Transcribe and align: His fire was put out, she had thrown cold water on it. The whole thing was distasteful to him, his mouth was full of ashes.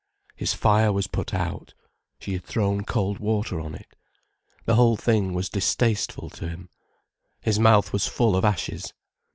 His 0.35 0.55
fire 0.55 0.91
was 0.91 1.05
put 1.05 1.31
out, 1.31 1.75
she 2.17 2.33
had 2.33 2.43
thrown 2.43 2.83
cold 2.85 3.19
water 3.19 3.59
on 3.61 3.75
it. 3.75 3.95
The 4.65 4.73
whole 4.73 4.97
thing 4.97 5.35
was 5.35 5.47
distasteful 5.47 6.31
to 6.31 6.49
him, 6.49 6.69
his 7.39 7.59
mouth 7.59 7.93
was 7.93 8.07
full 8.07 8.35
of 8.35 8.43
ashes. 8.43 8.93